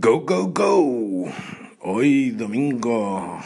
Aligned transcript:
Go, 0.00 0.20
go, 0.20 0.52
go. 0.52 1.28
Hoy 1.80 2.30
domingo 2.30 3.42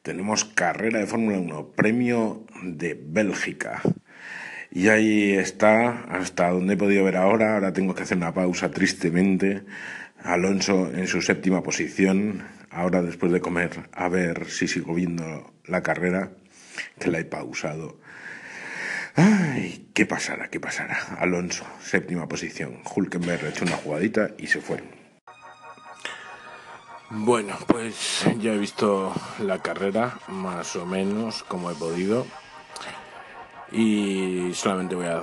tenemos 0.00 0.46
carrera 0.46 1.00
de 1.00 1.06
Fórmula 1.06 1.36
1, 1.36 1.72
premio 1.72 2.46
de 2.62 2.98
Bélgica. 2.98 3.82
Y 4.70 4.88
ahí 4.88 5.34
está, 5.34 6.04
hasta 6.04 6.48
donde 6.48 6.72
he 6.72 6.76
podido 6.78 7.04
ver 7.04 7.18
ahora. 7.18 7.56
Ahora 7.56 7.74
tengo 7.74 7.94
que 7.94 8.04
hacer 8.04 8.16
una 8.16 8.32
pausa 8.32 8.70
tristemente. 8.70 9.64
Alonso 10.22 10.90
en 10.94 11.06
su 11.06 11.20
séptima 11.20 11.62
posición. 11.62 12.44
Ahora 12.70 13.02
después 13.02 13.30
de 13.30 13.42
comer, 13.42 13.90
a 13.92 14.08
ver 14.08 14.46
si 14.46 14.66
sigo 14.66 14.94
viendo 14.94 15.52
la 15.66 15.82
carrera, 15.82 16.30
que 16.98 17.10
la 17.10 17.18
he 17.18 17.26
pausado. 17.26 18.00
Ay, 19.14 19.90
¿qué 19.92 20.06
pasará? 20.06 20.48
¿Qué 20.48 20.58
pasará? 20.58 20.96
Alonso, 21.18 21.66
séptima 21.82 22.28
posición. 22.28 22.78
Hulkenberg 22.96 23.44
ha 23.44 23.48
hecho 23.50 23.66
una 23.66 23.76
jugadita 23.76 24.30
y 24.38 24.46
se 24.46 24.62
fue. 24.62 25.03
Bueno, 27.10 27.54
pues 27.66 28.24
ya 28.40 28.54
he 28.54 28.58
visto 28.58 29.12
la 29.38 29.58
carrera, 29.60 30.18
más 30.28 30.74
o 30.76 30.86
menos 30.86 31.42
como 31.44 31.70
he 31.70 31.74
podido. 31.74 32.26
Y 33.70 34.52
solamente 34.54 34.94
voy 34.94 35.06
a 35.06 35.22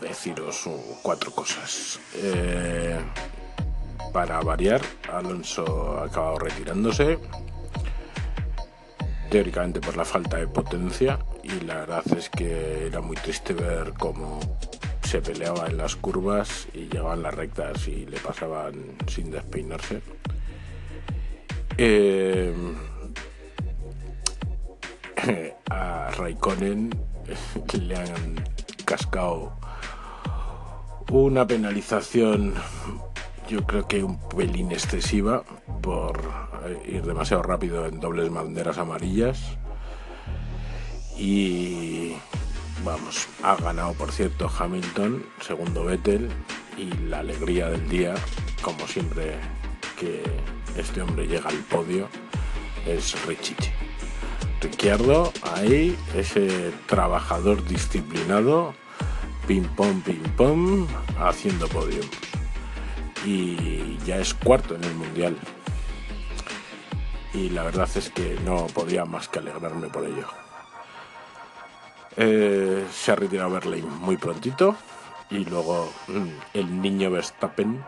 deciros 0.00 0.68
cuatro 1.02 1.30
cosas. 1.30 1.98
Eh, 2.16 2.98
para 4.12 4.40
variar, 4.40 4.82
Alonso 5.12 5.98
ha 5.98 6.04
acabado 6.04 6.38
retirándose, 6.38 7.18
teóricamente 9.30 9.80
por 9.80 9.96
la 9.96 10.04
falta 10.04 10.36
de 10.36 10.46
potencia, 10.46 11.18
y 11.42 11.60
la 11.60 11.76
verdad 11.76 12.04
es 12.16 12.28
que 12.28 12.86
era 12.86 13.00
muy 13.00 13.16
triste 13.16 13.54
ver 13.54 13.94
cómo 13.98 14.38
se 15.02 15.20
peleaba 15.20 15.66
en 15.66 15.78
las 15.78 15.96
curvas 15.96 16.68
y 16.74 16.88
llegaban 16.88 17.22
las 17.22 17.34
rectas 17.34 17.88
y 17.88 18.06
le 18.06 18.18
pasaban 18.20 18.96
sin 19.06 19.30
despeinarse. 19.30 20.02
Eh, 21.78 22.54
a 25.70 26.10
Raikkonen 26.16 26.90
le 27.80 27.96
han 27.96 28.44
cascado 28.84 29.52
una 31.10 31.46
penalización 31.46 32.54
yo 33.48 33.66
creo 33.66 33.86
que 33.86 34.02
un 34.02 34.18
pelín 34.28 34.72
excesiva 34.72 35.44
por 35.82 36.20
ir 36.86 37.02
demasiado 37.02 37.42
rápido 37.42 37.86
en 37.86 38.00
dobles 38.00 38.30
banderas 38.30 38.78
amarillas. 38.78 39.58
Y 41.16 42.14
vamos, 42.84 43.28
ha 43.42 43.56
ganado 43.56 43.92
por 43.94 44.12
cierto 44.12 44.50
Hamilton, 44.58 45.24
segundo 45.40 45.84
Vettel 45.84 46.28
y 46.76 46.90
la 47.06 47.20
alegría 47.20 47.68
del 47.68 47.88
día, 47.88 48.14
como 48.62 48.86
siempre 48.88 49.36
que 49.98 50.22
este 50.76 51.02
hombre 51.02 51.26
llega 51.26 51.48
al 51.48 51.58
podio 51.58 52.08
es 52.86 53.26
Richichi. 53.26 53.70
Ricciardo, 54.60 55.32
ahí, 55.42 55.96
ese 56.14 56.72
trabajador 56.86 57.64
disciplinado, 57.64 58.74
pim 59.46 59.64
pom, 59.76 60.86
haciendo 61.18 61.68
podio. 61.68 62.00
Y 63.26 63.98
ya 64.06 64.16
es 64.16 64.34
cuarto 64.34 64.74
en 64.74 64.84
el 64.84 64.94
mundial. 64.94 65.36
Y 67.32 67.50
la 67.50 67.64
verdad 67.64 67.88
es 67.94 68.10
que 68.10 68.38
no 68.44 68.66
podía 68.68 69.04
más 69.04 69.28
que 69.28 69.40
alegrarme 69.40 69.88
por 69.88 70.06
ello. 70.06 70.26
Eh, 72.16 72.86
se 72.92 73.12
ha 73.12 73.16
retirado 73.16 73.50
Berlín 73.50 73.88
muy 74.00 74.16
prontito. 74.16 74.76
Y 75.30 75.44
luego 75.44 75.90
mm, 76.06 76.28
el 76.54 76.80
niño 76.80 77.10
Verstappen 77.10 77.82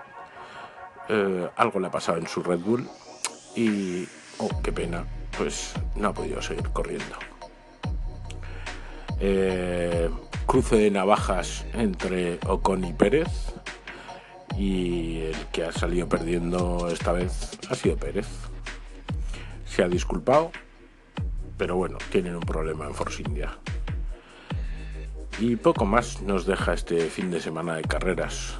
eh, 1.08 1.48
algo 1.56 1.80
le 1.80 1.86
ha 1.86 1.90
pasado 1.90 2.18
en 2.18 2.26
su 2.26 2.42
Red 2.42 2.60
Bull 2.60 2.88
y, 3.54 4.06
oh, 4.38 4.50
qué 4.62 4.72
pena, 4.72 5.04
pues 5.36 5.72
no 5.94 6.08
ha 6.08 6.12
podido 6.12 6.42
seguir 6.42 6.68
corriendo. 6.70 7.16
Eh, 9.20 10.10
cruce 10.46 10.76
de 10.76 10.90
navajas 10.90 11.64
entre 11.72 12.38
Ocon 12.46 12.84
y 12.84 12.92
Pérez 12.92 13.54
y 14.56 15.20
el 15.20 15.46
que 15.52 15.64
ha 15.64 15.72
salido 15.72 16.08
perdiendo 16.08 16.88
esta 16.90 17.12
vez 17.12 17.58
ha 17.70 17.74
sido 17.74 17.96
Pérez. 17.96 18.26
Se 19.64 19.82
ha 19.82 19.88
disculpado, 19.88 20.50
pero 21.56 21.76
bueno, 21.76 21.98
tienen 22.10 22.34
un 22.34 22.42
problema 22.42 22.86
en 22.86 22.94
Force 22.94 23.22
India. 23.22 23.58
Y 25.38 25.56
poco 25.56 25.84
más 25.84 26.22
nos 26.22 26.46
deja 26.46 26.72
este 26.72 27.10
fin 27.10 27.30
de 27.30 27.40
semana 27.40 27.76
de 27.76 27.82
carreras. 27.82 28.56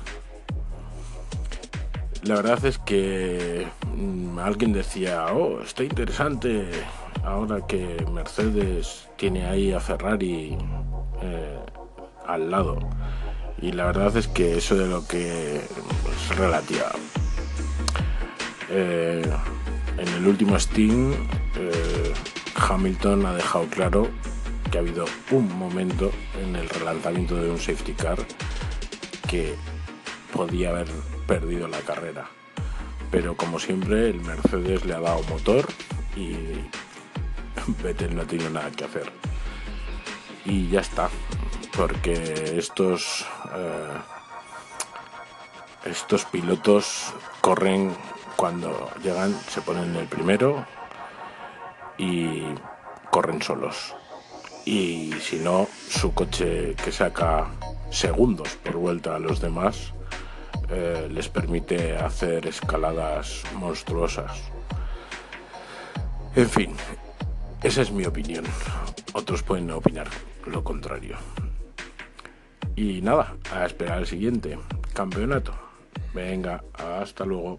La 2.27 2.35
verdad 2.35 2.65
es 2.65 2.79
que 2.79 3.69
mm, 3.97 4.41
alguien 4.41 4.73
decía, 4.73 5.27
oh, 5.33 5.61
está 5.61 5.85
interesante 5.85 6.69
ahora 7.25 7.65
que 7.69 8.05
Mercedes 8.13 9.07
tiene 9.17 9.47
ahí 9.47 9.73
a 9.73 9.79
Ferrari 9.79 10.59
eh, 11.23 11.59
al 12.27 12.51
lado. 12.51 12.81
Y 13.63 13.71
la 13.71 13.87
verdad 13.87 14.17
es 14.17 14.27
que 14.27 14.57
eso 14.59 14.75
de 14.75 14.89
lo 14.89 15.07
que 15.07 15.59
es 15.59 16.37
relativa. 16.37 16.91
Eh, 18.71 19.25
en 19.97 20.09
el 20.09 20.27
último 20.27 20.59
Steam, 20.59 21.13
eh, 21.57 22.13
Hamilton 22.57 23.25
ha 23.27 23.35
dejado 23.35 23.67
claro 23.67 24.09
que 24.73 24.79
ha 24.79 24.81
habido 24.81 25.05
un 25.31 25.57
momento 25.57 26.11
en 26.43 26.57
el 26.57 26.69
relanzamiento 26.69 27.37
de 27.37 27.53
un 27.53 27.59
safety 27.59 27.93
car 27.93 28.19
que 29.29 29.55
podía 30.37 30.69
haber 30.69 30.89
perdido 31.27 31.67
la 31.67 31.81
carrera. 31.81 32.29
Pero 33.11 33.37
como 33.37 33.59
siempre, 33.59 34.11
el 34.11 34.21
Mercedes 34.21 34.85
le 34.85 34.95
ha 34.95 35.01
dado 35.01 35.23
motor 35.25 35.67
y 36.15 36.37
Vettel 37.83 38.15
no 38.15 38.25
tiene 38.25 38.51
nada 38.51 38.71
que 38.71 38.85
hacer. 38.85 39.11
Y 40.45 40.69
ya 40.69 40.81
está, 40.81 41.09
porque 41.77 42.13
estos 42.57 43.27
eh, 43.55 43.99
estos 45.87 46.25
pilotos 46.27 47.15
corren 47.41 47.95
cuando 48.37 48.91
llegan, 49.03 49.35
se 49.49 49.63
ponen 49.63 49.97
el 49.97 50.07
primero 50.07 50.67
y 51.97 52.43
corren 53.11 53.41
solos. 53.41 53.95
Y 54.65 55.13
si 55.21 55.37
no, 55.37 55.69
su 55.89 56.13
coche 56.13 56.75
que 56.75 56.93
saca 56.93 57.47
segundos 57.91 58.49
por 58.65 58.77
vuelta 58.77 59.15
a 59.15 59.19
los 59.19 59.41
demás 59.41 59.93
eh, 60.71 61.09
les 61.11 61.29
permite 61.29 61.97
hacer 61.97 62.47
escaladas 62.47 63.43
monstruosas. 63.55 64.33
En 66.35 66.49
fin, 66.49 66.75
esa 67.63 67.83
es 67.83 67.91
mi 67.91 68.05
opinión. 68.05 68.45
Otros 69.13 69.43
pueden 69.43 69.71
opinar 69.71 70.09
lo 70.47 70.63
contrario. 70.63 71.17
Y 72.75 73.01
nada, 73.01 73.37
a 73.53 73.65
esperar 73.65 73.99
el 73.99 74.07
siguiente 74.07 74.59
campeonato. 74.93 75.53
Venga, 76.15 76.63
hasta 76.75 77.25
luego. 77.25 77.59